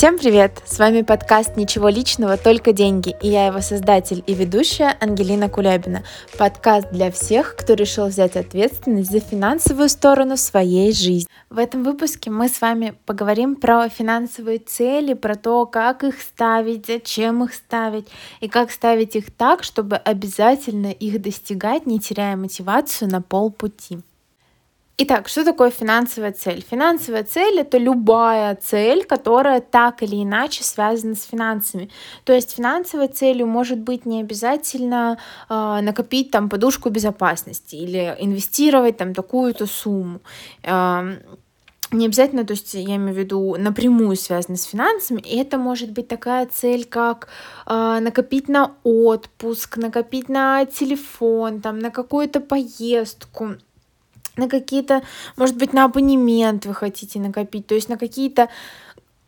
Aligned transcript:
Всем 0.00 0.16
привет! 0.16 0.62
С 0.64 0.78
вами 0.78 1.02
подкаст 1.02 1.58
«Ничего 1.58 1.90
личного, 1.90 2.38
только 2.38 2.72
деньги» 2.72 3.14
и 3.20 3.28
я 3.28 3.48
его 3.48 3.60
создатель 3.60 4.24
и 4.26 4.32
ведущая 4.32 4.96
Ангелина 4.98 5.50
Кулябина. 5.50 6.04
Подкаст 6.38 6.90
для 6.90 7.10
всех, 7.10 7.54
кто 7.54 7.74
решил 7.74 8.06
взять 8.06 8.34
ответственность 8.34 9.10
за 9.10 9.20
финансовую 9.20 9.90
сторону 9.90 10.38
своей 10.38 10.94
жизни. 10.94 11.28
В 11.50 11.58
этом 11.58 11.84
выпуске 11.84 12.30
мы 12.30 12.48
с 12.48 12.62
вами 12.62 12.94
поговорим 13.04 13.56
про 13.56 13.90
финансовые 13.90 14.58
цели, 14.58 15.12
про 15.12 15.34
то, 15.34 15.66
как 15.66 16.02
их 16.02 16.22
ставить, 16.22 16.86
зачем 16.86 17.44
их 17.44 17.52
ставить 17.52 18.08
и 18.40 18.48
как 18.48 18.70
ставить 18.70 19.16
их 19.16 19.30
так, 19.30 19.62
чтобы 19.62 19.96
обязательно 19.96 20.92
их 20.92 21.20
достигать, 21.20 21.84
не 21.84 22.00
теряя 22.00 22.36
мотивацию 22.36 23.10
на 23.10 23.20
полпути. 23.20 23.98
Итак, 25.02 25.28
что 25.28 25.46
такое 25.46 25.70
финансовая 25.70 26.30
цель? 26.30 26.62
Финансовая 26.70 27.24
цель 27.24 27.60
это 27.60 27.78
любая 27.78 28.54
цель, 28.54 29.02
которая 29.04 29.62
так 29.62 30.02
или 30.02 30.22
иначе 30.22 30.62
связана 30.62 31.14
с 31.14 31.24
финансами. 31.24 31.88
То 32.24 32.34
есть 32.34 32.54
финансовой 32.56 33.08
целью 33.08 33.46
может 33.46 33.78
быть 33.78 34.04
не 34.04 34.20
обязательно 34.20 35.16
э, 35.48 35.80
накопить 35.80 36.30
там 36.30 36.50
подушку 36.50 36.90
безопасности 36.90 37.76
или 37.76 38.14
инвестировать 38.18 38.98
там 38.98 39.14
такую-то 39.14 39.64
сумму. 39.64 40.20
Э, 40.64 41.16
не 41.92 42.04
обязательно, 42.04 42.44
то 42.44 42.52
есть 42.52 42.74
я 42.74 42.96
имею 42.96 43.14
в 43.14 43.18
виду 43.18 43.56
напрямую 43.58 44.16
связано 44.16 44.58
с 44.58 44.64
финансами, 44.64 45.22
и 45.22 45.38
это 45.38 45.56
может 45.56 45.92
быть 45.92 46.08
такая 46.08 46.46
цель, 46.46 46.84
как 46.84 47.28
э, 47.66 47.98
накопить 48.00 48.50
на 48.50 48.74
отпуск, 48.84 49.78
накопить 49.78 50.28
на 50.28 50.66
телефон, 50.66 51.62
там, 51.62 51.78
на 51.78 51.90
какую-то 51.90 52.40
поездку, 52.40 53.56
на 54.36 54.48
какие-то, 54.48 55.02
может 55.36 55.56
быть, 55.56 55.72
на 55.72 55.84
абонемент 55.84 56.66
вы 56.66 56.74
хотите 56.74 57.18
накопить, 57.18 57.66
то 57.66 57.74
есть 57.74 57.88
на 57.88 57.96
какие-то, 57.96 58.48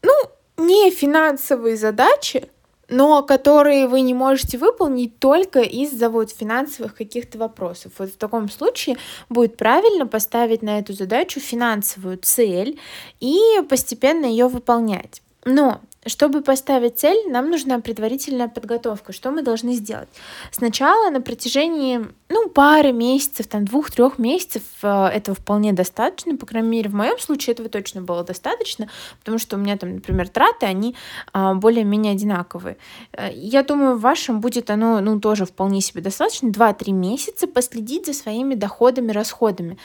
ну, 0.03 0.13
не 0.57 0.91
финансовые 0.91 1.77
задачи, 1.77 2.49
но 2.89 3.23
которые 3.23 3.89
вы 3.89 4.03
не 4.03 4.13
можете 4.13 4.59
выполнить 4.59 5.19
только 5.19 5.61
из-за 5.61 6.11
вот 6.11 6.31
финансовых 6.31 6.95
каких-то 6.95 7.39
вопросов. 7.39 7.93
Вот 7.99 8.11
в 8.11 8.17
таком 8.17 8.51
случае 8.51 8.99
будет 9.29 9.57
правильно 9.57 10.07
поставить 10.07 10.63
на 10.63 10.79
эту 10.79 10.93
задачу 10.93 11.41
финансовую 11.41 12.19
цель 12.19 12.79
и 13.21 13.41
постепенно 13.69 14.27
ее 14.27 14.49
выполнять. 14.49 15.23
Но 15.45 15.81
чтобы 16.05 16.43
поставить 16.43 16.99
цель, 16.99 17.31
нам 17.31 17.51
нужна 17.51 17.79
предварительная 17.79 18.49
подготовка. 18.49 19.13
Что 19.13 19.31
мы 19.31 19.43
должны 19.43 19.75
сделать? 19.75 20.09
Сначала 20.51 21.11
на 21.11 21.21
протяжении 21.21 22.01
ну, 22.29 22.49
пары 22.49 22.93
месяцев, 22.93 23.47
там, 23.47 23.65
двух-трех 23.65 24.19
месяцев 24.19 24.63
э, 24.83 25.07
этого 25.07 25.37
вполне 25.37 25.73
достаточно. 25.73 26.37
По 26.37 26.47
крайней 26.47 26.69
мере, 26.69 26.91
в 26.91 26.95
моем 26.95 27.19
случае 27.19 27.53
этого 27.53 27.69
точно 27.69 28.03
было 28.03 28.25
достаточно, 28.25 28.89
потому 29.21 29.39
что 29.39 29.57
у 29.57 29.61
меня 29.61 29.77
там, 29.77 29.95
например, 29.95 30.29
траты, 30.29 30.67
они 30.67 30.97
а, 31.33 31.55
более-менее 31.55 32.15
одинаковые. 32.15 32.79
Э, 33.13 33.31
я 33.33 33.63
думаю, 33.63 33.97
в 33.97 34.01
вашем 34.01 34.41
будет 34.41 34.71
оно 34.71 35.01
ну, 35.01 35.21
тоже 35.21 35.45
вполне 35.45 35.81
себе 35.81 36.03
достаточно. 36.03 36.51
Два-три 36.51 36.93
месяца 36.93 37.47
последить 37.47 38.07
за 38.07 38.13
своими 38.13 38.55
доходами, 38.55 39.13
расходами 39.13 39.79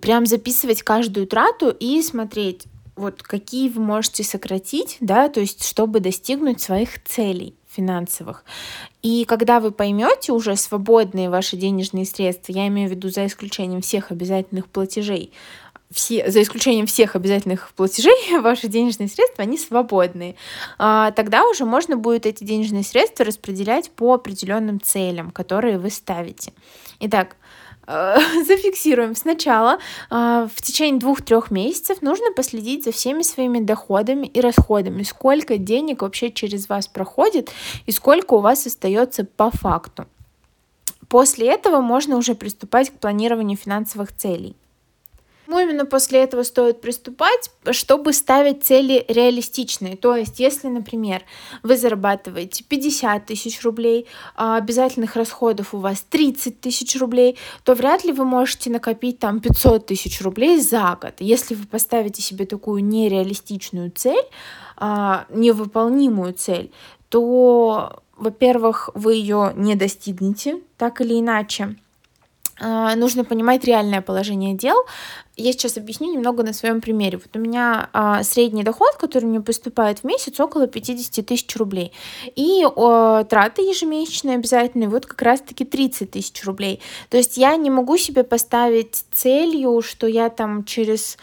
прям 0.00 0.26
записывать 0.26 0.82
каждую 0.82 1.26
трату 1.26 1.70
и 1.70 2.02
смотреть, 2.02 2.66
вот 3.02 3.22
какие 3.22 3.68
вы 3.68 3.82
можете 3.82 4.24
сократить, 4.24 4.96
да, 5.00 5.28
то 5.28 5.40
есть 5.40 5.64
чтобы 5.64 6.00
достигнуть 6.00 6.60
своих 6.60 7.02
целей 7.04 7.54
финансовых. 7.68 8.44
И 9.02 9.24
когда 9.24 9.60
вы 9.60 9.72
поймете 9.72 10.32
уже 10.32 10.56
свободные 10.56 11.30
ваши 11.30 11.56
денежные 11.56 12.04
средства, 12.06 12.52
я 12.52 12.68
имею 12.68 12.88
в 12.88 12.92
виду 12.92 13.08
за 13.08 13.26
исключением 13.26 13.80
всех 13.80 14.10
обязательных 14.10 14.68
платежей, 14.68 15.32
все, 15.90 16.30
за 16.30 16.42
исключением 16.42 16.86
всех 16.86 17.16
обязательных 17.16 17.72
платежей, 17.74 18.14
ваши 18.40 18.68
денежные 18.68 19.08
средства, 19.08 19.42
они 19.42 19.58
свободные. 19.58 20.36
А, 20.78 21.10
тогда 21.10 21.44
уже 21.44 21.64
можно 21.64 21.96
будет 21.96 22.26
эти 22.26 22.44
денежные 22.44 22.84
средства 22.84 23.24
распределять 23.24 23.90
по 23.90 24.14
определенным 24.14 24.80
целям, 24.80 25.30
которые 25.30 25.78
вы 25.78 25.90
ставите. 25.90 26.52
Итак, 27.00 27.36
зафиксируем. 28.46 29.14
Сначала 29.14 29.78
э, 30.10 30.48
в 30.54 30.62
течение 30.62 31.00
двух-трех 31.00 31.50
месяцев 31.50 32.02
нужно 32.02 32.32
последить 32.32 32.84
за 32.84 32.92
всеми 32.92 33.22
своими 33.22 33.60
доходами 33.60 34.26
и 34.26 34.40
расходами, 34.40 35.02
сколько 35.02 35.58
денег 35.58 36.02
вообще 36.02 36.30
через 36.30 36.68
вас 36.68 36.88
проходит 36.88 37.50
и 37.86 37.92
сколько 37.92 38.34
у 38.34 38.40
вас 38.40 38.66
остается 38.66 39.24
по 39.24 39.50
факту. 39.50 40.06
После 41.08 41.48
этого 41.48 41.80
можно 41.80 42.16
уже 42.16 42.34
приступать 42.34 42.90
к 42.90 42.94
планированию 42.94 43.58
финансовых 43.58 44.16
целей. 44.16 44.56
Почему 45.52 45.68
именно 45.68 45.84
после 45.84 46.20
этого 46.20 46.44
стоит 46.44 46.80
приступать, 46.80 47.50
чтобы 47.72 48.14
ставить 48.14 48.64
цели 48.64 49.04
реалистичные? 49.06 49.98
То 49.98 50.16
есть, 50.16 50.40
если, 50.40 50.68
например, 50.68 51.24
вы 51.62 51.76
зарабатываете 51.76 52.64
50 52.64 53.26
тысяч 53.26 53.62
рублей, 53.62 54.06
а 54.34 54.56
обязательных 54.56 55.14
расходов 55.14 55.74
у 55.74 55.76
вас 55.76 56.06
30 56.08 56.58
тысяч 56.58 56.98
рублей, 56.98 57.36
то 57.64 57.74
вряд 57.74 58.02
ли 58.02 58.12
вы 58.12 58.24
можете 58.24 58.70
накопить 58.70 59.18
там 59.18 59.40
500 59.40 59.84
тысяч 59.84 60.22
рублей 60.22 60.58
за 60.58 60.98
год. 60.98 61.16
Если 61.18 61.54
вы 61.54 61.66
поставите 61.66 62.22
себе 62.22 62.46
такую 62.46 62.82
нереалистичную 62.82 63.90
цель, 63.90 64.24
а, 64.78 65.26
невыполнимую 65.28 66.32
цель, 66.32 66.72
то, 67.10 68.02
во-первых, 68.16 68.88
вы 68.94 69.16
ее 69.16 69.52
не 69.54 69.74
достигнете 69.74 70.62
так 70.78 71.02
или 71.02 71.20
иначе. 71.20 71.76
А, 72.62 72.94
нужно 72.94 73.24
понимать 73.24 73.64
реальное 73.64 74.00
положение 74.00 74.54
дел. 74.54 74.76
Я 75.36 75.52
сейчас 75.52 75.76
объясню 75.76 76.12
немного 76.12 76.42
на 76.42 76.52
своем 76.52 76.80
примере. 76.80 77.18
Вот 77.18 77.34
у 77.34 77.38
меня 77.38 77.88
а, 77.92 78.22
средний 78.22 78.62
доход, 78.62 78.94
который 78.96 79.24
мне 79.24 79.40
поступает 79.40 80.00
в 80.00 80.04
месяц, 80.04 80.38
около 80.38 80.66
50 80.66 81.26
тысяч 81.26 81.56
рублей. 81.56 81.92
И 82.36 82.64
а, 82.64 83.24
траты 83.24 83.62
ежемесячные 83.62 84.36
обязательные, 84.36 84.88
вот 84.88 85.06
как 85.06 85.20
раз-таки 85.22 85.64
30 85.64 86.10
тысяч 86.12 86.44
рублей. 86.44 86.80
То 87.08 87.16
есть 87.16 87.36
я 87.36 87.56
не 87.56 87.70
могу 87.70 87.96
себе 87.96 88.22
поставить 88.22 89.04
целью, 89.10 89.82
что 89.82 90.06
я 90.06 90.28
там 90.28 90.64
через 90.64 91.18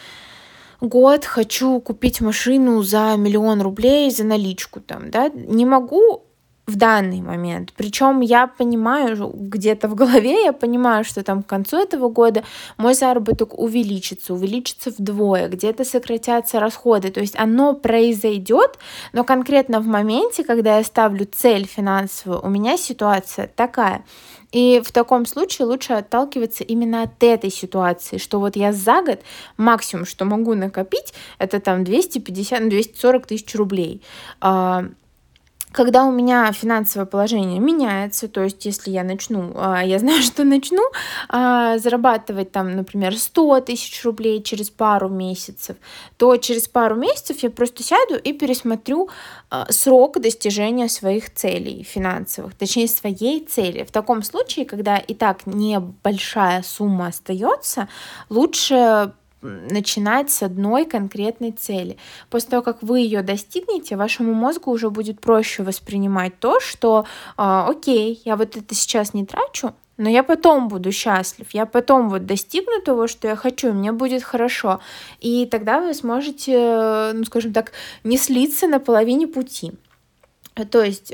год 0.81 1.25
хочу 1.25 1.79
купить 1.79 2.21
машину 2.21 2.81
за 2.83 3.15
миллион 3.17 3.61
рублей 3.61 4.11
за 4.11 4.23
наличку 4.23 4.79
там, 4.79 5.11
да, 5.11 5.29
не 5.29 5.65
могу 5.65 6.23
в 6.69 6.75
данный 6.75 7.21
момент. 7.21 7.73
Причем 7.75 8.21
я 8.21 8.47
понимаю, 8.47 9.31
где-то 9.33 9.87
в 9.87 9.95
голове 9.95 10.43
я 10.43 10.53
понимаю, 10.53 11.03
что 11.03 11.23
там 11.23 11.43
к 11.43 11.47
концу 11.47 11.77
этого 11.77 12.09
года 12.09 12.43
мой 12.77 12.93
заработок 12.93 13.57
увеличится, 13.57 14.33
увеличится 14.33 14.91
вдвое, 14.91 15.49
где-то 15.49 15.83
сократятся 15.83 16.59
расходы. 16.59 17.09
То 17.09 17.19
есть 17.19 17.35
оно 17.37 17.73
произойдет, 17.73 18.77
но 19.13 19.23
конкретно 19.23 19.79
в 19.79 19.87
моменте, 19.87 20.43
когда 20.43 20.77
я 20.77 20.83
ставлю 20.83 21.25
цель 21.25 21.65
финансовую, 21.65 22.41
у 22.45 22.49
меня 22.49 22.77
ситуация 22.77 23.47
такая. 23.47 24.05
И 24.51 24.81
в 24.83 24.91
таком 24.91 25.25
случае 25.25 25.67
лучше 25.67 25.93
отталкиваться 25.93 26.63
именно 26.63 27.03
от 27.03 27.23
этой 27.23 27.51
ситуации, 27.51 28.17
что 28.17 28.39
вот 28.39 28.55
я 28.55 28.73
за 28.73 29.03
год 29.03 29.19
максимум, 29.57 30.05
что 30.05 30.25
могу 30.25 30.55
накопить, 30.55 31.13
это 31.37 31.59
там 31.59 31.83
250-240 31.83 33.27
тысяч 33.27 33.55
рублей. 33.55 34.01
Когда 35.71 36.05
у 36.05 36.11
меня 36.11 36.51
финансовое 36.51 37.05
положение 37.05 37.59
меняется, 37.59 38.27
то 38.27 38.41
есть 38.41 38.65
если 38.65 38.89
я 38.89 39.03
начну, 39.03 39.51
а, 39.55 39.83
я 39.83 39.99
знаю, 39.99 40.21
что 40.23 40.43
начну 40.43 40.81
а, 41.27 41.77
зарабатывать 41.77 42.51
там, 42.51 42.75
например, 42.75 43.15
100 43.15 43.61
тысяч 43.61 44.03
рублей 44.03 44.41
через 44.41 44.71
пару 44.71 45.09
месяцев, 45.09 45.77
то 46.17 46.35
через 46.37 46.67
пару 46.67 46.95
месяцев 46.95 47.43
я 47.43 47.51
просто 47.51 47.83
сяду 47.83 48.15
и 48.15 48.33
пересмотрю 48.33 49.09
а, 49.51 49.71
срок 49.71 50.19
достижения 50.19 50.89
своих 50.89 51.31
целей 51.33 51.83
финансовых, 51.83 52.55
точнее 52.55 52.87
своей 52.87 53.45
цели. 53.45 53.83
В 53.83 53.91
таком 53.91 54.23
случае, 54.23 54.65
когда 54.65 54.97
и 54.97 55.13
так 55.13 55.45
небольшая 55.45 56.63
сумма 56.63 57.07
остается, 57.07 57.87
лучше 58.29 59.13
начинать 59.41 60.29
с 60.29 60.43
одной 60.43 60.85
конкретной 60.85 61.51
цели. 61.51 61.97
После 62.29 62.49
того, 62.49 62.63
как 62.63 62.83
вы 62.83 62.99
ее 62.99 63.21
достигнете, 63.21 63.95
вашему 63.95 64.33
мозгу 64.33 64.71
уже 64.71 64.89
будет 64.89 65.21
проще 65.21 65.63
воспринимать 65.63 66.37
то, 66.39 66.59
что 66.59 67.05
э, 67.37 67.41
окей, 67.41 68.21
я 68.25 68.35
вот 68.35 68.55
это 68.55 68.75
сейчас 68.75 69.13
не 69.13 69.25
трачу, 69.25 69.73
но 69.97 70.09
я 70.09 70.23
потом 70.23 70.69
буду 70.69 70.91
счастлив, 70.91 71.47
я 71.51 71.65
потом 71.65 72.09
вот 72.09 72.25
достигну 72.25 72.81
того, 72.81 73.07
что 73.07 73.27
я 73.27 73.35
хочу, 73.35 73.73
мне 73.73 73.91
будет 73.91 74.23
хорошо. 74.23 74.79
И 75.19 75.45
тогда 75.45 75.81
вы 75.81 75.93
сможете, 75.93 77.11
ну, 77.13 77.25
скажем 77.25 77.53
так, 77.53 77.73
не 78.03 78.17
слиться 78.17 78.67
на 78.67 78.79
половине 78.79 79.27
пути. 79.27 79.73
То 80.71 80.83
есть 80.83 81.13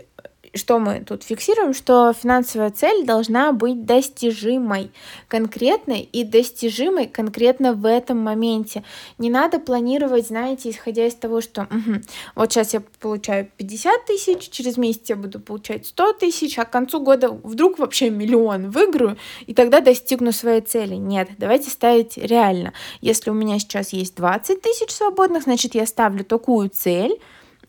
что 0.55 0.79
мы 0.79 1.01
тут 1.01 1.23
фиксируем, 1.23 1.73
что 1.73 2.13
финансовая 2.13 2.71
цель 2.71 3.05
должна 3.05 3.51
быть 3.51 3.85
достижимой, 3.85 4.91
конкретной 5.27 5.99
и 5.99 6.23
достижимой 6.23 7.07
конкретно 7.07 7.73
в 7.73 7.85
этом 7.85 8.19
моменте. 8.19 8.83
Не 9.17 9.29
надо 9.29 9.59
планировать, 9.59 10.27
знаете, 10.27 10.69
исходя 10.69 11.05
из 11.05 11.15
того, 11.15 11.41
что 11.41 11.63
угу, 11.63 12.01
вот 12.35 12.51
сейчас 12.51 12.73
я 12.73 12.81
получаю 12.99 13.49
50 13.57 14.05
тысяч, 14.05 14.49
через 14.49 14.77
месяц 14.77 15.09
я 15.09 15.15
буду 15.15 15.39
получать 15.39 15.85
100 15.87 16.13
тысяч, 16.13 16.57
а 16.57 16.65
к 16.65 16.71
концу 16.71 17.01
года 17.01 17.29
вдруг 17.29 17.77
вообще 17.77 18.09
миллион 18.09 18.69
выиграю, 18.71 19.17
и 19.45 19.53
тогда 19.53 19.81
достигну 19.81 20.31
своей 20.31 20.61
цели. 20.61 20.95
Нет, 20.95 21.29
давайте 21.37 21.69
ставить 21.69 22.17
реально. 22.17 22.73
Если 23.01 23.29
у 23.29 23.33
меня 23.33 23.59
сейчас 23.59 23.93
есть 23.93 24.15
20 24.15 24.61
тысяч 24.61 24.91
свободных, 24.91 25.43
значит, 25.43 25.75
я 25.75 25.85
ставлю 25.85 26.23
такую 26.23 26.69
цель, 26.69 27.19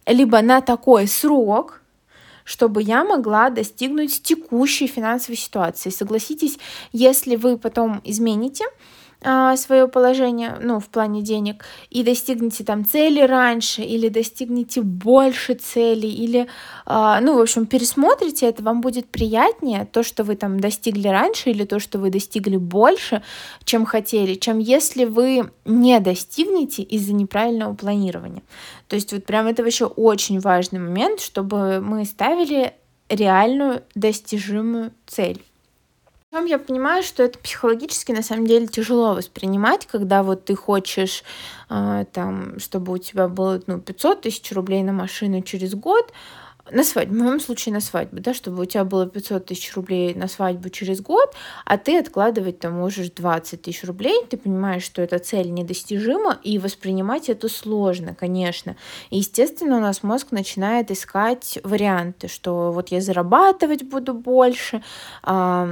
либо 0.07 0.41
на 0.41 0.61
такой 0.61 1.09
срок, 1.09 1.83
чтобы 2.47 2.81
я 2.81 3.05
могла 3.05 3.51
достигнуть 3.51 4.23
текущей 4.23 4.87
финансовой 4.87 5.37
ситуации. 5.37 5.91
Согласитесь, 5.91 6.59
если 6.93 7.35
вы 7.35 7.59
потом 7.59 8.01
измените 8.05 8.65
свое 9.57 9.89
положение, 9.89 10.57
ну, 10.61 10.79
в 10.79 10.89
плане 10.89 11.23
денег, 11.23 11.65
и 11.91 12.03
достигнете 12.03 12.65
там 12.65 12.85
цели 12.85 13.21
раньше, 13.21 13.83
или 13.83 14.09
достигнете 14.09 14.83
больше 14.83 15.55
целей, 15.55 16.13
или, 16.13 16.47
а, 16.85 17.21
ну, 17.21 17.37
в 17.37 17.41
общем, 17.41 17.67
пересмотрите 17.67 18.47
это, 18.47 18.63
вам 18.63 18.81
будет 18.81 19.09
приятнее 19.09 19.87
то, 19.91 20.03
что 20.03 20.23
вы 20.23 20.37
там 20.37 20.61
достигли 20.61 21.09
раньше, 21.09 21.51
или 21.51 21.65
то, 21.65 21.81
что 21.81 21.99
вы 21.99 22.11
достигли 22.11 22.57
больше, 22.57 23.23
чем 23.65 23.85
хотели, 23.85 24.35
чем 24.35 24.59
если 24.59 25.05
вы 25.05 25.51
не 25.65 25.99
достигнете 26.01 26.83
из-за 26.83 27.13
неправильного 27.13 27.75
планирования. 27.75 28.43
То 28.89 28.97
есть 28.97 29.13
вот 29.13 29.25
прям 29.25 29.47
это 29.47 29.63
вообще 29.63 29.87
очень 29.87 30.39
важный 30.39 30.79
момент, 30.79 31.21
чтобы 31.21 31.81
мы 31.81 32.05
ставили 32.05 32.75
реальную 33.09 33.83
достижимую 33.95 34.93
цель. 35.07 35.43
Потом 36.37 36.51
я 36.51 36.59
понимаю, 36.59 37.03
что 37.03 37.23
это 37.23 37.39
психологически 37.39 38.13
на 38.13 38.23
самом 38.23 38.47
деле 38.47 38.67
тяжело 38.67 39.15
воспринимать, 39.15 39.87
когда 39.87 40.23
вот 40.23 40.45
ты 40.45 40.55
хочешь, 40.55 41.25
э, 41.71 42.05
там, 42.13 42.59
чтобы 42.59 42.93
у 42.93 42.99
тебя 42.99 43.27
было 43.27 43.63
ну, 43.67 43.81
500 43.81 44.21
тысяч 44.21 44.53
рублей 44.53 44.83
на 44.83 44.93
машину 44.93 45.41
через 45.41 45.75
год, 45.75 46.13
на 46.71 46.83
свадьбу, 46.85 47.15
в 47.15 47.19
моем 47.19 47.41
случае 47.41 47.73
на 47.73 47.81
свадьбу, 47.81 48.21
да, 48.21 48.35
чтобы 48.35 48.63
у 48.63 48.65
тебя 48.65 48.85
было 48.85 49.07
500 49.07 49.47
тысяч 49.47 49.75
рублей 49.75 50.15
на 50.15 50.29
свадьбу 50.29 50.69
через 50.71 51.01
год, 51.01 51.35
а 51.65 51.79
ты 51.79 51.99
откладывать 51.99 52.59
там 52.59 52.75
можешь 52.75 53.11
20 53.11 53.63
тысяч 53.63 53.85
рублей, 53.85 54.25
ты 54.29 54.37
понимаешь, 54.37 54.83
что 54.83 55.03
эта 55.03 55.19
цель 55.19 55.53
недостижима, 55.53 56.39
и 56.43 56.59
воспринимать 56.59 57.29
это 57.29 57.49
сложно, 57.49 58.15
конечно. 58.15 58.77
И, 59.11 59.19
естественно, 59.19 59.77
у 59.77 59.81
нас 59.81 60.03
мозг 60.03 60.29
начинает 60.33 60.91
искать 60.91 61.59
варианты, 61.63 62.29
что 62.29 62.73
вот 62.73 62.89
я 62.89 63.01
зарабатывать 63.01 63.85
буду 63.85 64.15
больше, 64.15 64.83
а, 65.23 65.69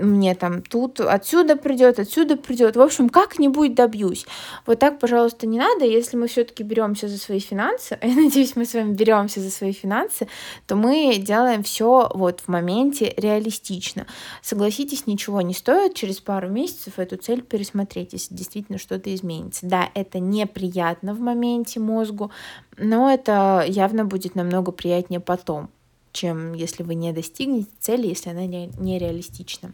мне 0.00 0.34
там 0.34 0.62
тут 0.62 1.00
отсюда 1.00 1.56
придет, 1.56 1.98
отсюда 1.98 2.36
придет, 2.36 2.76
в 2.76 2.80
общем, 2.80 3.08
как-нибудь 3.08 3.74
добьюсь. 3.74 4.26
Вот 4.66 4.78
так, 4.78 4.98
пожалуйста, 4.98 5.46
не 5.46 5.58
надо, 5.58 5.84
если 5.84 6.16
мы 6.16 6.28
все-таки 6.28 6.62
беремся 6.62 7.08
за 7.08 7.18
свои 7.18 7.40
финансы, 7.40 7.98
я 8.02 8.14
надеюсь, 8.14 8.56
мы 8.56 8.64
с 8.64 8.74
вами 8.74 8.92
беремся 8.92 9.40
за 9.40 9.50
свои 9.50 9.72
финансы, 9.72 10.28
то 10.66 10.76
мы 10.76 11.16
делаем 11.18 11.62
все 11.62 12.10
вот 12.14 12.40
в 12.40 12.48
моменте 12.48 13.14
реалистично. 13.16 14.06
Согласитесь, 14.42 15.06
ничего 15.06 15.40
не 15.40 15.54
стоит 15.54 15.94
через 15.94 16.20
пару 16.20 16.48
месяцев 16.48 16.98
эту 16.98 17.16
цель 17.16 17.42
пересмотреть, 17.42 18.12
если 18.12 18.34
действительно 18.34 18.78
что-то 18.78 19.14
изменится. 19.14 19.66
Да, 19.66 19.90
это 19.94 20.18
неприятно 20.18 21.14
в 21.14 21.20
моменте 21.20 21.80
мозгу, 21.80 22.30
но 22.76 23.10
это 23.10 23.64
явно 23.66 24.04
будет 24.04 24.34
намного 24.34 24.72
приятнее 24.72 25.20
потом, 25.20 25.70
чем 26.12 26.54
если 26.54 26.82
вы 26.82 26.94
не 26.94 27.12
достигнете 27.12 27.68
цели, 27.80 28.06
если 28.06 28.30
она 28.30 28.46
нереалистична. 28.46 29.72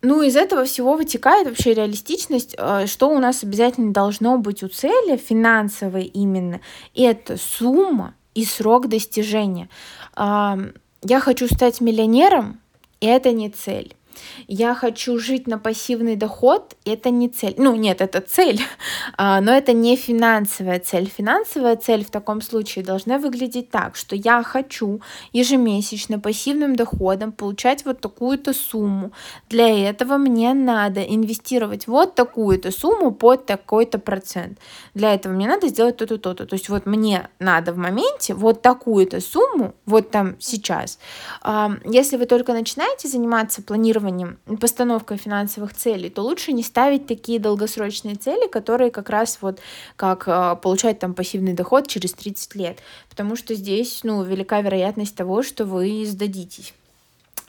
Ну, 0.00 0.22
из 0.22 0.36
этого 0.36 0.64
всего 0.64 0.94
вытекает 0.94 1.48
вообще 1.48 1.74
реалистичность, 1.74 2.54
э, 2.56 2.86
что 2.86 3.10
у 3.10 3.18
нас 3.18 3.42
обязательно 3.42 3.92
должно 3.92 4.38
быть 4.38 4.62
у 4.62 4.68
цели, 4.68 5.16
финансовой 5.16 6.04
именно, 6.04 6.60
это 6.94 7.36
сумма, 7.36 8.14
и 8.38 8.44
срок 8.44 8.86
достижения. 8.86 9.68
Я 10.16 11.20
хочу 11.20 11.48
стать 11.48 11.80
миллионером, 11.80 12.60
и 13.00 13.06
это 13.06 13.32
не 13.32 13.50
цель 13.50 13.96
я 14.46 14.74
хочу 14.74 15.18
жить 15.18 15.46
на 15.46 15.58
пассивный 15.58 16.16
доход, 16.16 16.76
это 16.84 17.10
не 17.10 17.28
цель. 17.28 17.54
Ну, 17.56 17.74
нет, 17.76 18.00
это 18.00 18.20
цель, 18.20 18.60
а, 19.16 19.40
но 19.40 19.52
это 19.52 19.72
не 19.72 19.96
финансовая 19.96 20.80
цель. 20.80 21.10
Финансовая 21.16 21.76
цель 21.76 22.04
в 22.04 22.10
таком 22.10 22.40
случае 22.40 22.84
должна 22.84 23.18
выглядеть 23.18 23.70
так, 23.70 23.96
что 23.96 24.16
я 24.16 24.42
хочу 24.42 25.00
ежемесячно 25.32 26.18
пассивным 26.18 26.76
доходом 26.76 27.32
получать 27.32 27.84
вот 27.84 28.00
такую-то 28.00 28.52
сумму. 28.52 29.12
Для 29.48 29.88
этого 29.88 30.16
мне 30.16 30.54
надо 30.54 31.02
инвестировать 31.02 31.86
вот 31.86 32.14
такую-то 32.14 32.70
сумму 32.70 33.12
под 33.12 33.46
такой-то 33.46 33.98
процент. 33.98 34.58
Для 34.94 35.14
этого 35.14 35.32
мне 35.32 35.46
надо 35.46 35.68
сделать 35.68 35.96
то-то, 35.96 36.18
то-то. 36.18 36.46
То 36.46 36.54
есть 36.54 36.68
вот 36.68 36.86
мне 36.86 37.28
надо 37.38 37.72
в 37.72 37.76
моменте 37.76 38.34
вот 38.34 38.62
такую-то 38.62 39.20
сумму, 39.20 39.74
вот 39.86 40.10
там 40.10 40.36
сейчас. 40.38 40.98
Если 41.84 42.16
вы 42.16 42.26
только 42.26 42.52
начинаете 42.52 43.08
заниматься 43.08 43.62
планированием 43.62 44.07
планированием, 44.08 44.38
постановкой 44.60 45.16
финансовых 45.16 45.74
целей, 45.74 46.10
то 46.10 46.22
лучше 46.22 46.52
не 46.52 46.62
ставить 46.62 47.06
такие 47.06 47.38
долгосрочные 47.38 48.16
цели, 48.16 48.48
которые 48.48 48.90
как 48.90 49.10
раз 49.10 49.38
вот 49.40 49.60
как 49.96 50.24
а, 50.26 50.54
получать 50.56 50.98
там 50.98 51.14
пассивный 51.14 51.52
доход 51.52 51.86
через 51.86 52.12
30 52.12 52.54
лет, 52.54 52.78
потому 53.08 53.36
что 53.36 53.54
здесь, 53.54 54.00
ну, 54.04 54.22
велика 54.22 54.60
вероятность 54.60 55.14
того, 55.14 55.42
что 55.42 55.64
вы 55.64 56.04
сдадитесь. 56.06 56.74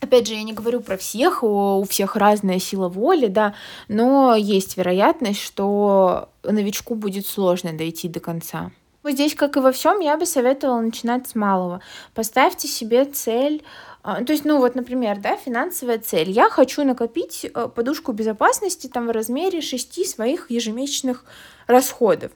Опять 0.01 0.27
же, 0.27 0.33
я 0.33 0.43
не 0.43 0.53
говорю 0.53 0.79
про 0.79 0.95
всех, 0.95 1.43
у 1.43 1.85
всех 1.89 2.15
разная 2.15 2.59
сила 2.59 2.87
воли, 2.87 3.27
да, 3.27 3.53
но 3.89 4.35
есть 4.35 4.77
вероятность, 4.77 5.41
что 5.41 6.29
новичку 6.43 6.95
будет 6.95 7.27
сложно 7.27 7.73
дойти 7.73 8.07
до 8.07 8.21
конца. 8.21 8.71
Вот 9.03 9.13
здесь, 9.13 9.33
как 9.35 9.55
и 9.57 9.59
во 9.59 9.71
всем, 9.71 9.99
я 9.99 10.17
бы 10.17 10.25
советовала 10.25 10.81
начинать 10.81 11.27
с 11.27 11.35
малого. 11.35 11.81
Поставьте 12.13 12.67
себе 12.67 13.05
цель 13.05 13.63
а, 14.01 14.23
то 14.23 14.31
есть, 14.31 14.45
ну 14.45 14.59
вот, 14.59 14.75
например, 14.75 15.19
да, 15.19 15.35
финансовая 15.35 15.99
цель. 15.99 16.31
Я 16.31 16.49
хочу 16.49 16.83
накопить 16.85 17.45
э, 17.45 17.67
подушку 17.67 18.13
безопасности 18.13 18.87
там 18.87 19.07
в 19.07 19.11
размере 19.11 19.61
шести 19.61 20.05
своих 20.05 20.49
ежемесячных 20.49 21.25
расходов. 21.67 22.31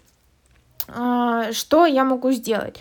А, 0.89 1.53
что 1.53 1.85
я 1.85 2.03
могу 2.03 2.31
сделать? 2.31 2.79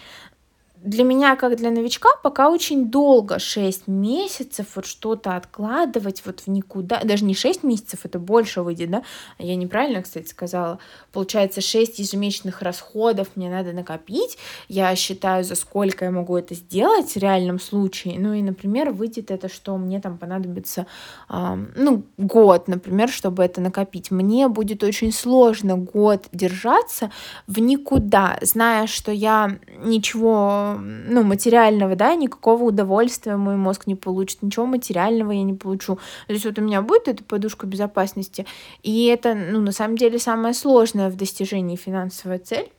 Для 0.84 1.04
меня, 1.04 1.36
как 1.36 1.56
для 1.56 1.70
новичка, 1.70 2.08
пока 2.22 2.50
очень 2.50 2.90
долго, 2.90 3.38
6 3.38 3.86
месяцев 3.86 4.66
вот 4.74 4.86
что-то 4.86 5.36
откладывать 5.36 6.22
вот 6.26 6.40
в 6.40 6.48
никуда, 6.48 7.00
даже 7.04 7.24
не 7.24 7.34
6 7.34 7.62
месяцев, 7.62 8.00
это 8.04 8.18
больше 8.18 8.62
выйдет, 8.62 8.90
да, 8.90 9.02
я 9.38 9.54
неправильно, 9.54 10.02
кстати, 10.02 10.28
сказала, 10.28 10.78
получается 11.12 11.60
6 11.60 11.98
ежемесячных 12.00 12.62
расходов 12.62 13.28
мне 13.36 13.48
надо 13.48 13.72
накопить, 13.72 14.38
я 14.68 14.94
считаю, 14.96 15.44
за 15.44 15.54
сколько 15.54 16.04
я 16.04 16.10
могу 16.10 16.36
это 16.36 16.54
сделать 16.54 17.12
в 17.12 17.16
реальном 17.16 17.60
случае, 17.60 18.18
ну 18.18 18.32
и, 18.32 18.42
например, 18.42 18.90
выйдет 18.90 19.30
это, 19.30 19.48
что 19.48 19.76
мне 19.76 20.00
там 20.00 20.18
понадобится, 20.18 20.86
э, 21.28 21.64
ну, 21.76 22.02
год, 22.18 22.66
например, 22.66 23.08
чтобы 23.08 23.44
это 23.44 23.60
накопить, 23.60 24.10
мне 24.10 24.48
будет 24.48 24.82
очень 24.82 25.12
сложно 25.12 25.76
год 25.76 26.26
держаться 26.32 27.12
в 27.46 27.60
никуда, 27.60 28.38
зная, 28.42 28.88
что 28.88 29.12
я 29.12 29.58
ничего 29.84 30.71
ну, 30.74 31.22
материального, 31.22 31.96
да, 31.96 32.14
никакого 32.14 32.64
удовольствия 32.64 33.36
мой 33.36 33.56
мозг 33.56 33.86
не 33.86 33.94
получит, 33.94 34.42
ничего 34.42 34.66
материального 34.66 35.32
я 35.32 35.42
не 35.42 35.54
получу. 35.54 35.96
То 36.26 36.32
есть 36.32 36.44
вот 36.44 36.58
у 36.58 36.62
меня 36.62 36.82
будет 36.82 37.08
эта 37.08 37.24
подушка 37.24 37.66
безопасности, 37.66 38.46
и 38.82 39.06
это, 39.06 39.34
ну, 39.34 39.60
на 39.60 39.72
самом 39.72 39.96
деле 39.96 40.18
самое 40.18 40.54
сложное 40.54 41.10
в 41.10 41.16
достижении 41.16 41.76
финансовой 41.76 42.38
цель, 42.38 42.70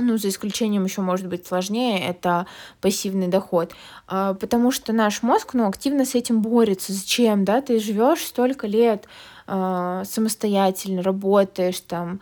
ну, 0.00 0.16
за 0.16 0.28
исключением 0.28 0.84
еще 0.84 1.00
может 1.00 1.26
быть 1.26 1.46
сложнее, 1.46 2.00
это 2.00 2.46
пассивный 2.80 3.28
доход, 3.28 3.72
а, 4.06 4.34
потому 4.34 4.70
что 4.70 4.92
наш 4.92 5.22
мозг, 5.22 5.54
ну, 5.54 5.66
активно 5.66 6.04
с 6.04 6.14
этим 6.14 6.40
борется. 6.40 6.92
Зачем, 6.92 7.44
да, 7.44 7.60
ты 7.60 7.80
живешь 7.80 8.24
столько 8.24 8.66
лет 8.66 9.06
а, 9.46 10.04
самостоятельно, 10.04 11.02
работаешь 11.02 11.80
там, 11.80 12.20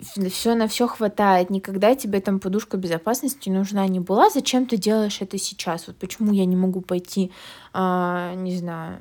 все 0.00 0.54
на 0.54 0.68
все 0.68 0.86
хватает, 0.86 1.50
никогда 1.50 1.94
тебе 1.94 2.20
там 2.20 2.40
подушка 2.40 2.76
безопасности 2.76 3.48
нужна 3.48 3.86
не 3.86 4.00
была, 4.00 4.30
зачем 4.30 4.66
ты 4.66 4.76
делаешь 4.76 5.18
это 5.20 5.38
сейчас? 5.38 5.86
Вот 5.86 5.96
почему 5.96 6.32
я 6.32 6.44
не 6.44 6.56
могу 6.56 6.80
пойти, 6.80 7.30
а, 7.72 8.34
не 8.34 8.56
знаю, 8.56 9.00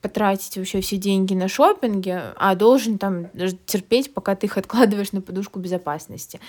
потратить 0.00 0.56
вообще 0.58 0.80
все 0.80 0.96
деньги 0.96 1.34
на 1.34 1.48
шопинге, 1.48 2.34
а 2.36 2.56
должен 2.56 2.98
там 2.98 3.28
терпеть, 3.66 4.12
пока 4.12 4.34
ты 4.34 4.46
их 4.46 4.58
откладываешь 4.58 5.12
на 5.12 5.20
подушку 5.20 5.60
безопасности. 5.60 6.40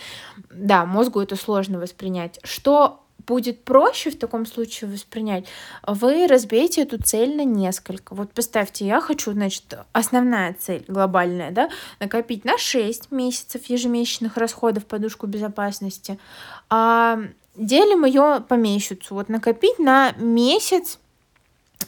Да, 0.52 0.86
мозгу 0.86 1.22
это 1.22 1.36
сложно 1.36 1.80
воспринять. 1.80 2.40
Что 2.44 3.03
будет 3.26 3.64
проще 3.64 4.12
в 4.12 4.18
таком 4.18 4.46
случае 4.46 4.92
воспринять, 4.92 5.46
вы 5.86 6.28
разбейте 6.28 6.82
эту 6.82 7.02
цель 7.02 7.36
на 7.36 7.44
несколько. 7.44 8.16
Вот 8.16 8.32
представьте, 8.32 8.86
я 8.86 9.02
хочу, 9.02 9.32
значит, 9.32 9.78
основная 9.92 10.54
цель 10.54 10.86
глобальная, 10.88 11.52
да, 11.52 11.70
накопить 12.00 12.46
на 12.46 12.58
6 12.58 13.12
месяцев 13.12 13.66
ежемесячных 13.66 14.38
расходов 14.38 14.86
подушку 14.86 15.28
безопасности. 15.28 16.20
А 16.70 17.20
делим 17.56 18.06
ее 18.06 18.44
по 18.48 18.56
месяцу. 18.56 19.16
Вот 19.16 19.30
накопить 19.30 19.80
на 19.80 20.14
месяц 20.18 21.00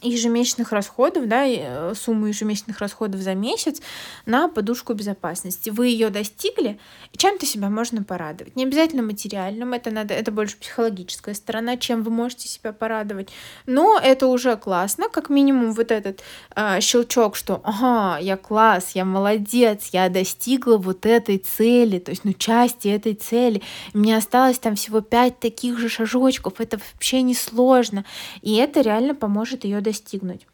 ежемесячных 0.09 0.71
расходов, 0.71 1.27
да, 1.27 1.45
э, 1.45 1.93
сумму 1.95 2.27
ежемесячных 2.27 2.79
расходов 2.79 3.21
за 3.21 3.35
месяц 3.35 3.81
на 4.25 4.47
подушку 4.47 4.93
безопасности. 4.93 5.69
Вы 5.69 5.87
ее 5.87 6.09
достигли, 6.09 6.79
чем-то 7.15 7.45
себя 7.45 7.69
можно 7.69 8.03
порадовать. 8.03 8.55
Не 8.55 8.65
обязательно 8.65 9.03
материальным, 9.03 9.73
это 9.73 9.91
надо, 9.91 10.13
это 10.13 10.31
больше 10.31 10.57
психологическая 10.57 11.33
сторона, 11.33 11.77
чем 11.77 12.03
вы 12.03 12.11
можете 12.11 12.47
себя 12.47 12.73
порадовать. 12.73 13.29
Но 13.65 13.99
это 14.01 14.27
уже 14.27 14.55
классно, 14.57 15.09
как 15.09 15.29
минимум 15.29 15.73
вот 15.73 15.91
этот 15.91 16.21
э, 16.55 16.79
щелчок, 16.81 17.35
что 17.35 17.61
ага, 17.63 18.19
я 18.19 18.37
класс, 18.37 18.91
я 18.93 19.05
молодец, 19.05 19.89
я 19.91 20.09
достигла 20.09 20.77
вот 20.77 21.05
этой 21.05 21.37
цели, 21.37 21.99
то 21.99 22.11
есть, 22.11 22.23
ну, 22.25 22.33
части 22.33 22.87
этой 22.87 23.13
цели. 23.13 23.61
Мне 23.93 24.17
осталось 24.17 24.59
там 24.59 24.75
всего 24.75 25.01
пять 25.01 25.39
таких 25.39 25.79
же 25.79 25.89
шажочков, 25.89 26.59
это 26.59 26.79
вообще 26.93 27.21
не 27.21 27.33
сложно. 27.35 28.05
И 28.41 28.55
это 28.55 28.81
реально 28.81 29.15
поможет 29.15 29.63
ее 29.63 29.81
достигнуть. 29.95 30.47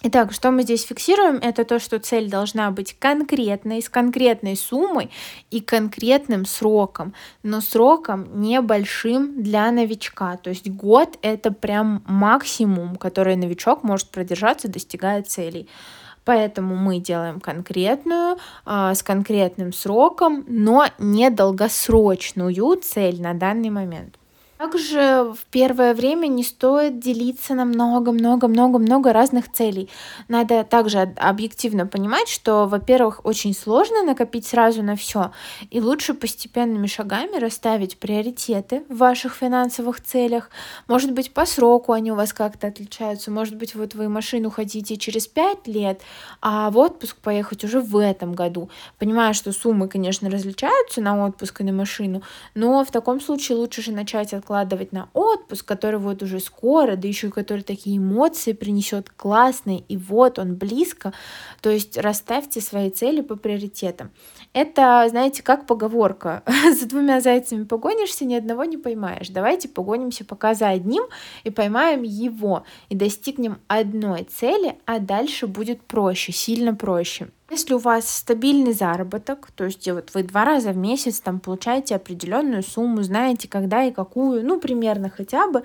Итак, 0.00 0.32
что 0.32 0.52
мы 0.52 0.62
здесь 0.62 0.84
фиксируем, 0.84 1.40
это 1.42 1.64
то, 1.64 1.80
что 1.80 1.98
цель 1.98 2.30
должна 2.30 2.70
быть 2.70 2.96
конкретной, 3.00 3.82
с 3.82 3.88
конкретной 3.88 4.56
суммой 4.56 5.10
и 5.50 5.60
конкретным 5.60 6.46
сроком, 6.46 7.14
но 7.42 7.60
сроком 7.60 8.40
небольшим 8.40 9.42
для 9.42 9.72
новичка. 9.72 10.36
То 10.36 10.50
есть 10.50 10.70
год 10.70 11.18
это 11.22 11.50
прям 11.50 12.04
максимум, 12.06 12.94
который 12.94 13.34
новичок 13.34 13.82
может 13.82 14.08
продержаться, 14.10 14.68
достигая 14.68 15.24
целей. 15.24 15.68
Поэтому 16.24 16.76
мы 16.76 17.00
делаем 17.00 17.40
конкретную, 17.40 18.36
э, 18.66 18.94
с 18.94 19.02
конкретным 19.02 19.72
сроком, 19.72 20.44
но 20.46 20.86
не 20.98 21.30
долгосрочную 21.30 22.76
цель 22.76 23.20
на 23.20 23.34
данный 23.34 23.70
момент. 23.70 24.17
Также 24.58 25.32
в 25.38 25.46
первое 25.52 25.94
время 25.94 26.26
не 26.26 26.42
стоит 26.42 26.98
делиться 26.98 27.54
на 27.54 27.64
много-много-много-много 27.64 29.12
разных 29.12 29.52
целей. 29.52 29.88
Надо 30.26 30.64
также 30.64 31.14
объективно 31.16 31.86
понимать, 31.86 32.28
что, 32.28 32.66
во-первых, 32.66 33.24
очень 33.24 33.54
сложно 33.54 34.02
накопить 34.02 34.46
сразу 34.46 34.82
на 34.82 34.96
все, 34.96 35.30
и 35.70 35.80
лучше 35.80 36.12
постепенными 36.12 36.88
шагами 36.88 37.38
расставить 37.38 38.00
приоритеты 38.00 38.82
в 38.88 38.96
ваших 38.96 39.36
финансовых 39.36 40.02
целях. 40.02 40.50
Может 40.88 41.12
быть, 41.12 41.32
по 41.32 41.46
сроку 41.46 41.92
они 41.92 42.10
у 42.10 42.16
вас 42.16 42.32
как-то 42.32 42.66
отличаются, 42.66 43.30
может 43.30 43.54
быть, 43.54 43.76
вот 43.76 43.94
вы 43.94 44.08
машину 44.08 44.50
хотите 44.50 44.96
через 44.96 45.28
5 45.28 45.68
лет, 45.68 46.00
а 46.42 46.70
в 46.70 46.78
отпуск 46.78 47.18
поехать 47.18 47.62
уже 47.62 47.80
в 47.80 47.96
этом 47.96 48.34
году. 48.34 48.70
Понимаю, 48.98 49.34
что 49.34 49.52
суммы, 49.52 49.86
конечно, 49.86 50.28
различаются 50.28 51.00
на 51.00 51.24
отпуск 51.24 51.60
и 51.60 51.64
на 51.64 51.72
машину, 51.72 52.22
но 52.56 52.84
в 52.84 52.90
таком 52.90 53.20
случае 53.20 53.58
лучше 53.58 53.82
же 53.82 53.92
начать 53.92 54.34
от 54.34 54.47
откладывать 54.48 54.92
на 54.92 55.10
отпуск, 55.12 55.66
который 55.66 56.00
вот 56.00 56.22
уже 56.22 56.40
скоро, 56.40 56.96
да 56.96 57.06
еще 57.06 57.26
и 57.26 57.30
который 57.30 57.60
такие 57.60 57.98
эмоции 57.98 58.52
принесет 58.52 59.10
классные, 59.10 59.80
и 59.80 59.98
вот 59.98 60.38
он 60.38 60.54
близко. 60.54 61.12
То 61.60 61.68
есть 61.68 61.98
расставьте 61.98 62.62
свои 62.62 62.90
цели 62.90 63.20
по 63.20 63.36
приоритетам. 63.36 64.10
Это, 64.54 65.06
знаете, 65.10 65.42
как 65.42 65.66
поговорка. 65.66 66.42
За 66.80 66.88
двумя 66.88 67.20
зайцами 67.20 67.64
погонишься, 67.64 68.24
ни 68.24 68.34
одного 68.34 68.64
не 68.64 68.78
поймаешь. 68.78 69.28
Давайте 69.28 69.68
погонимся 69.68 70.24
пока 70.24 70.54
за 70.54 70.68
одним 70.68 71.04
и 71.44 71.50
поймаем 71.50 72.02
его, 72.02 72.64
и 72.88 72.94
достигнем 72.94 73.58
одной 73.68 74.24
цели, 74.24 74.78
а 74.86 74.98
дальше 74.98 75.46
будет 75.46 75.82
проще, 75.82 76.32
сильно 76.32 76.74
проще. 76.74 77.28
Если 77.50 77.72
у 77.72 77.78
вас 77.78 78.08
стабильный 78.08 78.74
заработок, 78.74 79.50
то 79.54 79.64
есть 79.64 79.88
вот 79.88 80.10
вы 80.12 80.22
два 80.22 80.44
раза 80.44 80.72
в 80.72 80.76
месяц 80.76 81.18
там 81.20 81.40
получаете 81.40 81.96
определенную 81.96 82.62
сумму, 82.62 83.02
знаете, 83.02 83.48
когда 83.48 83.84
и 83.84 83.90
какую, 83.90 84.44
ну, 84.44 84.60
примерно 84.60 85.08
хотя 85.08 85.46
бы, 85.46 85.62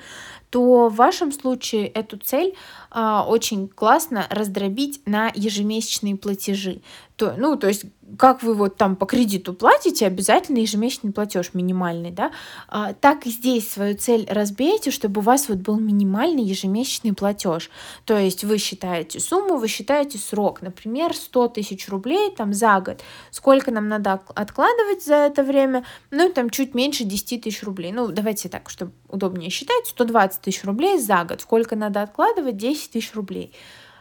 то 0.49 0.87
в 0.87 0.95
вашем 0.95 1.33
случае 1.33 1.87
эту 1.87 2.17
цель 2.17 2.55
а, 2.89 3.25
очень 3.27 3.67
классно 3.67 4.27
раздробить 4.29 5.01
на 5.05 5.29
ежемесячные 5.35 6.15
платежи. 6.15 6.81
То, 7.17 7.33
ну, 7.37 7.57
то 7.57 7.67
есть 7.67 7.85
как 8.17 8.43
вы 8.43 8.53
вот 8.53 8.77
там 8.77 8.95
по 8.95 9.05
кредиту 9.05 9.53
платите, 9.53 10.07
обязательно 10.07 10.59
ежемесячный 10.59 11.11
платеж 11.11 11.51
минимальный, 11.53 12.11
да, 12.11 12.31
а, 12.67 12.93
так 12.93 13.25
и 13.25 13.29
здесь 13.29 13.69
свою 13.71 13.97
цель 13.97 14.27
разбейте, 14.29 14.91
чтобы 14.91 15.19
у 15.19 15.23
вас 15.23 15.49
вот 15.49 15.59
был 15.59 15.79
минимальный 15.79 16.43
ежемесячный 16.43 17.13
платеж. 17.13 17.69
То 18.05 18.17
есть 18.17 18.43
вы 18.43 18.57
считаете 18.57 19.19
сумму, 19.19 19.57
вы 19.57 19.67
считаете 19.67 20.17
срок, 20.17 20.61
например, 20.61 21.15
100 21.15 21.49
тысяч 21.49 21.87
рублей 21.89 22.31
там 22.35 22.53
за 22.53 22.79
год. 22.79 23.01
Сколько 23.31 23.71
нам 23.71 23.87
надо 23.87 24.21
откладывать 24.35 25.03
за 25.03 25.15
это 25.15 25.43
время? 25.43 25.85
Ну, 26.11 26.31
там 26.31 26.49
чуть 26.49 26.73
меньше 26.73 27.03
10 27.03 27.41
тысяч 27.41 27.63
рублей. 27.63 27.91
Ну, 27.91 28.07
давайте 28.07 28.49
так, 28.49 28.69
чтобы 28.69 28.91
удобнее 29.09 29.49
считать, 29.49 29.85
120 29.87 30.41
тысяч 30.41 30.63
рублей 30.63 30.99
за 30.99 31.23
год. 31.23 31.41
Сколько 31.41 31.75
надо 31.75 32.01
откладывать? 32.01 32.57
10 32.57 32.91
тысяч 32.91 33.13
рублей. 33.13 33.53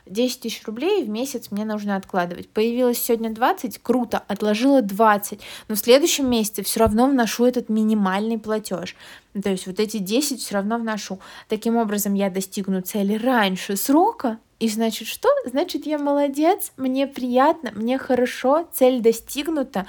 10 0.06 0.40
тысяч 0.40 0.64
рублей 0.66 1.04
в 1.04 1.08
месяц 1.08 1.50
мне 1.50 1.64
нужно 1.64 1.96
откладывать. 1.96 2.48
Появилось 2.48 2.98
сегодня 2.98 3.30
20, 3.30 3.78
круто, 3.78 4.22
отложила 4.28 4.82
20, 4.82 5.40
но 5.68 5.74
в 5.74 5.78
следующем 5.78 6.28
месяце 6.28 6.62
все 6.62 6.80
равно 6.80 7.06
вношу 7.06 7.44
этот 7.44 7.68
минимальный 7.68 8.38
платеж. 8.38 8.96
То 9.40 9.50
есть 9.50 9.66
вот 9.66 9.80
эти 9.80 9.98
10 9.98 10.40
все 10.40 10.54
равно 10.54 10.78
вношу. 10.78 11.20
Таким 11.48 11.76
образом 11.76 12.14
я 12.14 12.30
достигну 12.30 12.80
цели 12.82 13.14
раньше 13.14 13.76
срока, 13.76 14.38
и 14.62 14.68
значит 14.68 15.08
что? 15.08 15.28
Значит 15.44 15.86
я 15.86 15.98
молодец, 15.98 16.70
мне 16.76 17.08
приятно, 17.08 17.72
мне 17.74 17.98
хорошо, 17.98 18.68
цель 18.72 19.00
достигнута. 19.00 19.86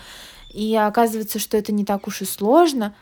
И 0.52 0.76
оказывается, 0.76 1.38
что 1.38 1.58
это 1.58 1.72
не 1.72 1.86
так 1.86 2.08
уж 2.08 2.24
и 2.24 2.26
сложно. 2.26 2.96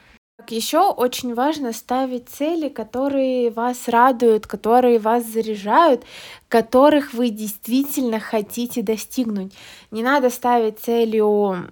Еще 0.50 0.80
очень 0.80 1.36
важно 1.36 1.74
ставить 1.74 2.30
цели, 2.30 2.70
которые 2.70 3.52
вас 3.52 3.88
радуют, 3.88 4.48
которые 4.48 4.98
вас 4.98 5.26
заряжают, 5.26 6.04
которых 6.48 7.14
вы 7.14 7.30
действительно 7.30 8.20
хотите 8.20 8.82
достигнуть. 8.82 9.54
Не 9.92 10.02
надо 10.02 10.30
ставить 10.30 10.80
целью 10.80 11.68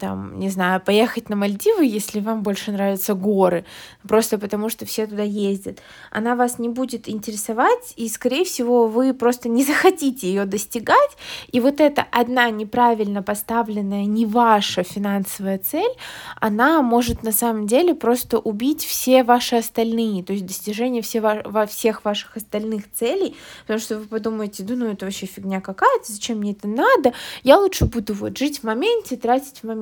там, 0.00 0.38
не 0.38 0.50
знаю, 0.50 0.80
поехать 0.80 1.28
на 1.28 1.36
Мальдивы, 1.36 1.84
если 1.84 2.20
вам 2.20 2.42
больше 2.42 2.72
нравятся 2.72 3.14
горы, 3.14 3.64
просто 4.06 4.38
потому 4.38 4.68
что 4.68 4.86
все 4.86 5.06
туда 5.06 5.22
ездят. 5.22 5.80
Она 6.10 6.36
вас 6.36 6.58
не 6.58 6.68
будет 6.68 7.08
интересовать, 7.08 7.94
и, 7.96 8.08
скорее 8.08 8.44
всего, 8.44 8.88
вы 8.88 9.14
просто 9.14 9.48
не 9.48 9.64
захотите 9.70 10.28
ее 10.28 10.44
достигать. 10.44 11.16
И 11.52 11.60
вот 11.60 11.80
эта 11.80 12.06
одна 12.10 12.50
неправильно 12.50 13.22
поставленная, 13.22 14.04
не 14.04 14.26
ваша 14.26 14.82
финансовая 14.82 15.58
цель, 15.58 15.92
она 16.40 16.82
может 16.82 17.22
на 17.22 17.32
самом 17.32 17.66
деле 17.66 17.94
просто 17.94 18.38
убить 18.38 18.84
все 18.84 19.22
ваши 19.24 19.56
остальные, 19.56 20.24
то 20.24 20.32
есть 20.32 20.46
достижение 20.46 21.02
все 21.02 21.20
во 21.20 21.66
всех 21.66 22.04
ваших 22.04 22.36
остальных 22.36 22.90
целей, 22.92 23.36
потому 23.62 23.80
что 23.80 23.98
вы 23.98 24.06
подумаете, 24.06 24.62
да 24.62 24.74
ну 24.74 24.86
это 24.86 25.06
вообще 25.06 25.26
фигня 25.26 25.60
какая-то, 25.60 26.12
зачем 26.12 26.38
мне 26.38 26.52
это 26.52 26.68
надо, 26.68 27.12
я 27.42 27.58
лучше 27.58 27.86
буду 27.86 28.14
вот 28.14 28.36
жить 28.38 28.60
в 28.60 28.64
моменте, 28.64 29.16
тратить 29.16 29.60
в 29.62 29.64
моменте. 29.64 29.73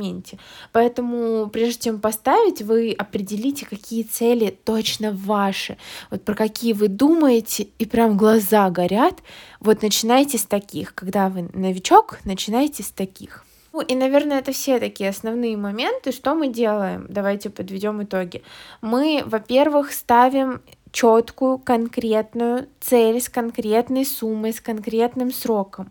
Поэтому 0.73 1.49
прежде 1.49 1.85
чем 1.85 2.01
поставить, 2.01 2.63
вы 2.63 2.93
определите, 2.93 3.67
какие 3.67 4.03
цели 4.03 4.57
точно 4.65 5.13
ваши, 5.13 5.77
вот 6.11 6.25
про 6.25 6.35
какие 6.35 6.73
вы 6.73 6.89
думаете, 6.89 7.69
и 7.79 7.87
прям 7.87 8.17
глаза 8.17 8.71
горят. 8.71 9.23
Вот 9.61 9.83
начинайте 9.83 10.39
с 10.39 10.45
таких. 10.45 10.95
Когда 10.95 11.29
вы 11.29 11.49
новичок, 11.53 12.19
начинайте 12.25 12.83
с 12.83 12.91
таких. 12.91 13.45
Ну 13.73 13.81
и, 13.81 13.95
наверное, 13.95 14.41
это 14.41 14.53
все 14.53 14.79
такие 14.79 15.11
основные 15.11 15.57
моменты. 15.57 16.13
Что 16.13 16.35
мы 16.35 16.49
делаем? 16.49 17.07
Давайте 17.09 17.49
подведем 17.49 18.03
итоги. 18.03 18.43
Мы, 18.83 19.23
во-первых, 19.25 19.93
ставим 19.93 20.61
четкую, 20.93 21.59
конкретную 21.59 22.69
цель 22.81 23.21
с 23.21 23.29
конкретной 23.31 24.05
суммой, 24.05 24.53
с 24.53 24.61
конкретным 24.61 25.33
сроком. 25.33 25.91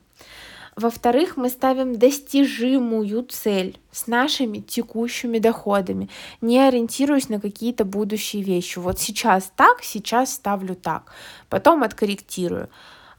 Во-вторых, 0.75 1.35
мы 1.35 1.49
ставим 1.49 1.97
достижимую 1.97 3.23
цель 3.23 3.77
с 3.91 4.07
нашими 4.07 4.59
текущими 4.59 5.37
доходами, 5.37 6.09
не 6.39 6.59
ориентируясь 6.59 7.29
на 7.29 7.41
какие-то 7.41 7.83
будущие 7.83 8.41
вещи. 8.41 8.79
Вот 8.79 8.99
сейчас 8.99 9.51
так, 9.55 9.83
сейчас 9.83 10.33
ставлю 10.33 10.75
так, 10.75 11.11
потом 11.49 11.83
откорректирую. 11.83 12.69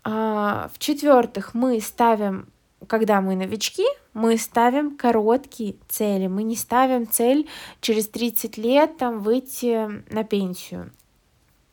А, 0.03 0.71
в-четвертых, 0.75 1.53
мы 1.53 1.81
ставим, 1.81 2.49
когда 2.87 3.21
мы 3.21 3.37
новички, 3.37 3.87
мы 4.15 4.39
ставим 4.39 4.97
короткие 4.97 5.77
цели. 5.89 6.27
Мы 6.27 6.43
не 6.45 6.57
ставим 6.57 7.07
цель 7.07 7.49
через 7.81 8.09
30 8.09 8.57
лет 8.57 8.97
там, 8.97 9.21
выйти 9.21 9.89
на 10.13 10.25
пенсию 10.25 10.91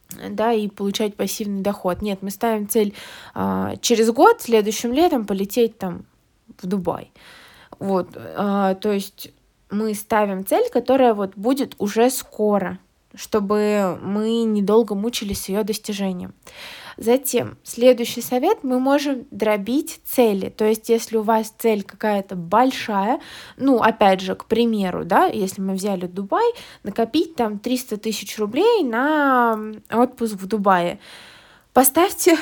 да, 0.10 0.54
и 0.54 0.68
получать 0.68 1.16
пассивный 1.16 1.62
доход. 1.62 2.02
Нет, 2.02 2.20
мы 2.22 2.32
ставим 2.32 2.68
цель 2.68 2.94
а, 3.34 3.76
через 3.78 4.12
год, 4.12 4.42
следующим 4.42 4.94
летом 4.94 5.26
полететь 5.26 5.78
там 5.78 6.06
в 6.62 6.68
Дубай. 6.68 7.12
Вот, 7.80 8.10
а, 8.16 8.76
то 8.76 8.92
есть 8.92 9.32
мы 9.70 9.94
ставим 9.94 10.46
цель, 10.46 10.70
которая 10.72 11.14
вот 11.14 11.36
будет 11.36 11.76
уже 11.78 12.10
скоро, 12.10 12.80
чтобы 13.14 14.00
мы 14.02 14.44
недолго 14.44 14.96
мучились 14.96 15.50
ее 15.50 15.64
достижением. 15.64 16.34
Затем, 17.00 17.58
следующий 17.64 18.20
совет, 18.20 18.66
мы 18.66 18.78
можем 18.78 19.26
дробить 19.32 20.02
цели. 20.04 20.50
То 20.50 20.66
есть, 20.66 20.90
если 20.90 21.16
у 21.16 21.22
вас 21.22 21.54
цель 21.58 21.84
какая-то 21.84 22.36
большая, 22.36 23.22
ну, 23.56 23.78
опять 23.78 24.20
же, 24.20 24.36
к 24.36 24.44
примеру, 24.44 25.06
да, 25.06 25.28
если 25.28 25.62
мы 25.62 25.76
взяли 25.76 26.08
Дубай, 26.08 26.44
накопить 26.84 27.36
там 27.36 27.58
300 27.58 27.96
тысяч 27.98 28.38
рублей 28.38 28.84
на 28.84 29.58
отпуск 29.90 30.34
в 30.34 30.46
Дубае. 30.46 31.00
Поставьте 31.80 32.38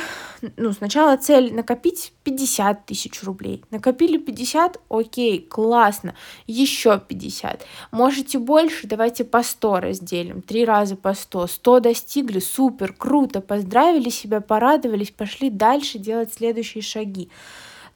ну, 0.57 0.71
сначала 0.71 1.15
цель 1.15 1.53
накопить 1.53 2.11
50 2.23 2.87
тысяч 2.87 3.21
рублей. 3.21 3.63
Накопили 3.69 4.17
50, 4.17 4.79
окей, 4.89 5.41
классно, 5.41 6.15
еще 6.47 6.99
50. 6.99 7.63
Можете 7.91 8.39
больше, 8.39 8.87
давайте 8.87 9.23
по 9.23 9.43
100 9.43 9.79
разделим, 9.79 10.41
три 10.41 10.65
раза 10.65 10.95
по 10.95 11.13
100. 11.13 11.45
100 11.45 11.79
достигли, 11.81 12.39
супер, 12.39 12.93
круто, 12.93 13.39
поздравили 13.39 14.09
себя, 14.09 14.41
порадовались, 14.41 15.11
пошли 15.11 15.51
дальше 15.51 15.99
делать 15.99 16.33
следующие 16.33 16.81
шаги. 16.81 17.29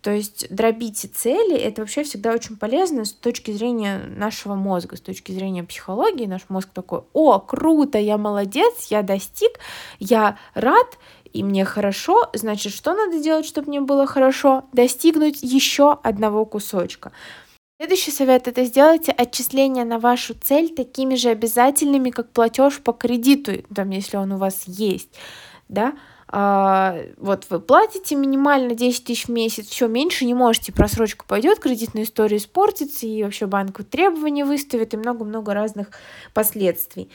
То 0.01 0.11
есть 0.11 0.47
дробите 0.49 1.07
цели, 1.07 1.55
это 1.55 1.81
вообще 1.81 2.03
всегда 2.03 2.33
очень 2.33 2.57
полезно 2.57 3.05
с 3.05 3.13
точки 3.13 3.51
зрения 3.51 3.99
нашего 4.07 4.55
мозга, 4.55 4.97
с 4.97 5.01
точки 5.01 5.31
зрения 5.31 5.63
психологии. 5.63 6.25
Наш 6.25 6.41
мозг 6.49 6.69
такой, 6.73 7.03
о, 7.13 7.39
круто, 7.39 7.99
я 7.99 8.17
молодец, 8.17 8.87
я 8.89 9.03
достиг, 9.03 9.59
я 9.99 10.39
рад, 10.55 10.97
и 11.33 11.43
мне 11.43 11.65
хорошо, 11.65 12.29
значит, 12.33 12.73
что 12.73 12.93
надо 12.93 13.21
делать, 13.21 13.45
чтобы 13.45 13.69
мне 13.69 13.81
было 13.81 14.05
хорошо? 14.05 14.65
Достигнуть 14.73 15.41
еще 15.41 15.93
одного 16.03 16.45
кусочка. 16.45 17.11
Следующий 17.79 18.11
совет 18.11 18.47
это 18.47 18.63
сделайте 18.63 19.11
отчисления 19.11 19.85
на 19.85 19.97
вашу 19.97 20.35
цель 20.35 20.69
такими 20.69 21.15
же 21.15 21.29
обязательными, 21.29 22.11
как 22.11 22.29
платеж 22.31 22.79
по 22.79 22.93
кредиту, 22.93 23.53
там, 23.73 23.89
если 23.89 24.17
он 24.17 24.33
у 24.33 24.37
вас 24.37 24.63
есть, 24.67 25.09
да, 25.67 25.93
а, 26.33 26.95
вот 27.17 27.47
вы 27.49 27.59
платите 27.59 28.15
минимально 28.15 28.73
10 28.73 29.03
тысяч 29.03 29.25
в 29.25 29.31
месяц, 29.31 29.67
все, 29.67 29.87
меньше 29.87 30.25
не 30.25 30.33
можете, 30.33 30.71
просрочка 30.71 31.25
пойдет, 31.25 31.59
кредитная 31.59 32.03
история 32.03 32.37
испортится, 32.37 33.05
и 33.05 33.23
вообще 33.23 33.47
банк 33.47 33.83
требования 33.89 34.45
выставит, 34.45 34.93
и 34.93 34.97
много-много 34.97 35.53
разных 35.53 35.89
последствий. 36.33 37.09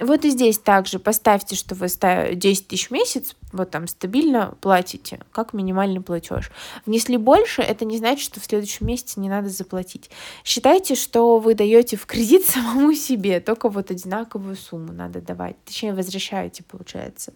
Вот 0.00 0.24
и 0.24 0.30
здесь 0.30 0.58
также 0.58 0.98
поставьте, 0.98 1.54
что 1.54 1.74
вы 1.74 1.88
10 1.88 2.68
тысяч 2.68 2.88
в 2.88 2.90
месяц, 2.90 3.36
вот 3.52 3.70
там 3.70 3.86
стабильно 3.86 4.54
платите, 4.60 5.20
как 5.30 5.52
минимальный 5.52 6.00
платеж. 6.00 6.50
Внесли 6.86 7.18
больше, 7.18 7.60
это 7.60 7.84
не 7.84 7.98
значит, 7.98 8.24
что 8.24 8.40
в 8.40 8.44
следующем 8.44 8.86
месяце 8.86 9.20
не 9.20 9.28
надо 9.28 9.50
заплатить. 9.50 10.10
Считайте, 10.42 10.94
что 10.94 11.38
вы 11.38 11.54
даете 11.54 11.96
в 11.96 12.06
кредит 12.06 12.44
самому 12.46 12.94
себе, 12.94 13.40
только 13.40 13.68
вот 13.68 13.90
одинаковую 13.90 14.56
сумму 14.56 14.92
надо 14.92 15.20
давать, 15.20 15.62
точнее 15.64 15.92
возвращаете, 15.92 16.62
получается. 16.62 17.32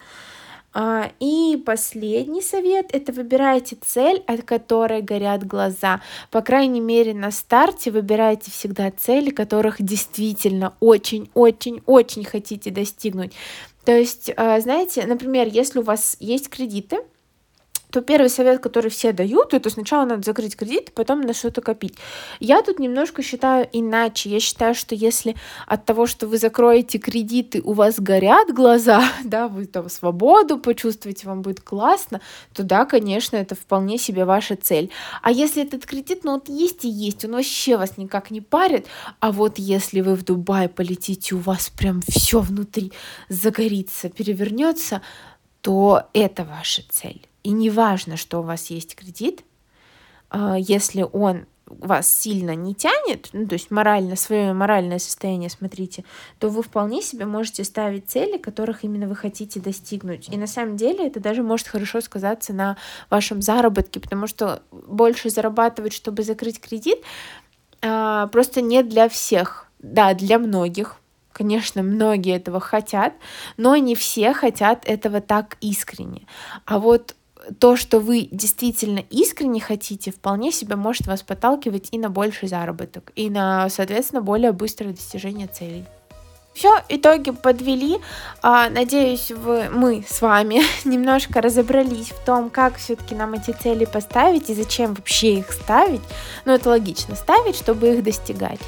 А, 0.76 1.12
и 1.20 1.56
последний 1.64 2.42
совет– 2.42 2.86
это 2.92 3.12
выбирайте 3.12 3.76
цель, 3.80 4.24
от 4.26 4.42
которой 4.42 5.02
горят 5.02 5.46
глаза. 5.46 6.00
По 6.32 6.42
крайней 6.42 6.80
мере, 6.80 7.14
на 7.14 7.30
старте 7.30 7.92
выбирайте 7.92 8.50
всегда 8.50 8.90
цели, 8.90 9.30
которых 9.30 9.80
действительно 9.80 10.74
очень-очень-очень 10.80 12.24
хотите 12.24 12.72
достигнуть. 12.72 13.32
То 13.84 13.96
есть, 13.96 14.32
а, 14.36 14.58
знаете, 14.60 15.06
например, 15.06 15.46
если 15.46 15.78
у 15.78 15.82
вас 15.82 16.16
есть 16.18 16.48
кредиты, 16.48 16.98
то 17.94 18.00
первый 18.00 18.28
совет, 18.28 18.60
который 18.60 18.90
все 18.90 19.12
дают, 19.12 19.54
это 19.54 19.70
сначала 19.70 20.04
надо 20.04 20.22
закрыть 20.22 20.56
кредит, 20.56 20.92
потом 20.94 21.20
на 21.20 21.32
что-то 21.32 21.60
копить. 21.60 21.94
Я 22.40 22.60
тут 22.60 22.80
немножко 22.80 23.22
считаю 23.22 23.68
иначе. 23.72 24.30
Я 24.30 24.40
считаю, 24.40 24.74
что 24.74 24.96
если 24.96 25.36
от 25.68 25.84
того, 25.84 26.08
что 26.08 26.26
вы 26.26 26.38
закроете 26.38 26.98
кредиты, 26.98 27.60
у 27.62 27.72
вас 27.72 28.00
горят 28.00 28.52
глаза, 28.52 29.00
да, 29.24 29.46
вы 29.46 29.66
там 29.66 29.88
свободу 29.88 30.58
почувствуете, 30.58 31.28
вам 31.28 31.42
будет 31.42 31.60
классно, 31.60 32.20
то 32.52 32.64
да, 32.64 32.84
конечно, 32.84 33.36
это 33.36 33.54
вполне 33.54 33.96
себе 33.96 34.24
ваша 34.24 34.56
цель. 34.56 34.90
А 35.22 35.30
если 35.30 35.62
этот 35.62 35.86
кредит, 35.86 36.24
ну 36.24 36.32
вот 36.32 36.48
есть 36.48 36.84
и 36.84 36.88
есть, 36.88 37.24
он 37.24 37.30
вообще 37.30 37.76
вас 37.76 37.96
никак 37.96 38.32
не 38.32 38.40
парит, 38.40 38.88
а 39.20 39.30
вот 39.30 39.60
если 39.60 40.00
вы 40.00 40.16
в 40.16 40.24
Дубай 40.24 40.68
полетите, 40.68 41.36
у 41.36 41.38
вас 41.38 41.70
прям 41.70 42.02
все 42.08 42.40
внутри 42.40 42.90
загорится, 43.28 44.08
перевернется, 44.08 45.00
то 45.60 46.08
это 46.12 46.42
ваша 46.42 46.82
цель. 46.90 47.24
И 47.44 47.50
не 47.50 47.70
важно, 47.70 48.16
что 48.16 48.40
у 48.40 48.42
вас 48.42 48.70
есть 48.70 48.96
кредит, 48.96 49.44
а, 50.30 50.56
если 50.58 51.06
он 51.12 51.46
вас 51.66 52.12
сильно 52.12 52.54
не 52.54 52.74
тянет, 52.74 53.28
ну, 53.32 53.46
то 53.46 53.54
есть 53.54 53.70
морально, 53.70 54.16
свое 54.16 54.52
моральное 54.52 54.98
состояние 54.98 55.48
смотрите, 55.48 56.04
то 56.38 56.48
вы 56.48 56.62
вполне 56.62 57.00
себе 57.00 57.24
можете 57.24 57.64
ставить 57.64 58.08
цели, 58.10 58.36
которых 58.36 58.84
именно 58.84 59.06
вы 59.06 59.16
хотите 59.16 59.60
достигнуть. 59.60 60.28
И 60.28 60.36
на 60.36 60.46
самом 60.46 60.76
деле 60.76 61.06
это 61.06 61.20
даже 61.20 61.42
может 61.42 61.68
хорошо 61.68 62.00
сказаться 62.00 62.52
на 62.52 62.76
вашем 63.10 63.40
заработке, 63.40 64.00
потому 64.00 64.26
что 64.26 64.62
больше 64.70 65.30
зарабатывать, 65.30 65.92
чтобы 65.92 66.22
закрыть 66.22 66.60
кредит, 66.60 66.98
а, 67.82 68.26
просто 68.28 68.60
не 68.60 68.82
для 68.82 69.08
всех. 69.08 69.68
Да, 69.78 70.14
для 70.14 70.38
многих, 70.38 70.96
Конечно, 71.34 71.82
многие 71.82 72.36
этого 72.36 72.60
хотят, 72.60 73.12
но 73.56 73.74
не 73.74 73.96
все 73.96 74.32
хотят 74.32 74.84
этого 74.86 75.20
так 75.20 75.56
искренне. 75.60 76.28
А 76.64 76.78
вот 76.78 77.16
то, 77.58 77.76
что 77.76 78.00
вы 78.00 78.28
действительно 78.30 79.00
искренне 79.10 79.60
хотите, 79.60 80.10
вполне 80.10 80.52
себе 80.52 80.76
может 80.76 81.06
вас 81.06 81.22
подталкивать 81.22 81.88
и 81.92 81.98
на 81.98 82.10
больший 82.10 82.48
заработок, 82.48 83.12
и 83.14 83.30
на, 83.30 83.68
соответственно, 83.68 84.22
более 84.22 84.52
быстрое 84.52 84.92
достижение 84.92 85.46
целей. 85.46 85.84
Все, 86.54 86.80
итоги 86.88 87.32
подвели. 87.32 87.98
А, 88.40 88.70
надеюсь, 88.70 89.32
вы, 89.32 89.68
мы 89.70 90.04
с 90.08 90.22
вами 90.22 90.62
немножко 90.84 91.40
разобрались 91.40 92.10
в 92.10 92.24
том, 92.24 92.48
как 92.48 92.76
все-таки 92.76 93.16
нам 93.16 93.34
эти 93.34 93.50
цели 93.50 93.84
поставить 93.84 94.48
и 94.50 94.54
зачем 94.54 94.94
вообще 94.94 95.38
их 95.38 95.52
ставить. 95.52 96.02
Ну, 96.44 96.52
это 96.52 96.68
логично 96.68 97.16
ставить, 97.16 97.56
чтобы 97.56 97.94
их 97.94 98.04
достигать. 98.04 98.60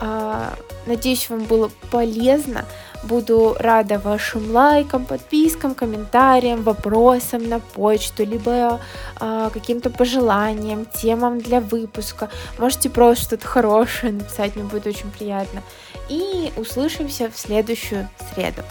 А, 0.00 0.54
надеюсь, 0.86 1.28
вам 1.30 1.44
было 1.44 1.70
полезно. 1.90 2.64
Буду 3.04 3.54
рада 3.58 3.98
вашим 3.98 4.50
лайкам, 4.50 5.04
подпискам, 5.04 5.74
комментариям, 5.74 6.62
вопросам 6.62 7.48
на 7.48 7.60
почту, 7.60 8.24
либо 8.24 8.80
э, 9.20 9.50
каким-то 9.52 9.90
пожеланиям, 9.90 10.84
темам 10.84 11.40
для 11.40 11.60
выпуска. 11.60 12.28
Можете 12.58 12.90
просто 12.90 13.24
что-то 13.24 13.46
хорошее 13.46 14.12
написать, 14.14 14.56
мне 14.56 14.64
будет 14.64 14.86
очень 14.86 15.10
приятно. 15.10 15.62
И 16.08 16.52
услышимся 16.56 17.30
в 17.30 17.38
следующую 17.38 18.08
среду. 18.34 18.62